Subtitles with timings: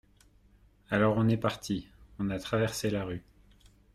[0.89, 3.21] Alors on est partis, on a traversé la rue